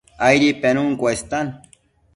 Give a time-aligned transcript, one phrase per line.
[0.27, 1.61] Aidi penun cuestan